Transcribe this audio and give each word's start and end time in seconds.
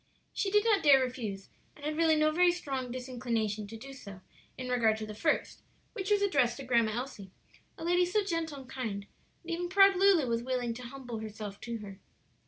She 0.33 0.49
did 0.49 0.65
not 0.65 0.81
dare 0.81 0.99
refuse, 0.99 1.49
and 1.75 1.85
had 1.85 1.95
really 1.95 2.15
no 2.15 2.31
very 2.31 2.51
strong 2.51 2.89
disinclination 2.91 3.67
to 3.67 3.77
do 3.77 3.93
so 3.93 4.21
in 4.57 4.67
regard 4.67 4.97
to 4.97 5.05
the 5.05 5.13
first, 5.13 5.61
which 5.93 6.09
was 6.09 6.23
addressed 6.23 6.57
to 6.57 6.63
Grandma 6.63 6.93
Elsie 6.95 7.29
a 7.77 7.83
lady 7.85 8.07
so 8.07 8.23
gentle 8.23 8.61
and 8.61 8.67
kind 8.67 9.05
that 9.43 9.51
even 9.51 9.69
proud 9.69 9.95
Lulu 9.95 10.25
was 10.25 10.41
willing 10.41 10.73
to 10.73 10.81
humble 10.81 11.19
herself 11.19 11.61
to 11.61 11.77
her. 11.81 11.99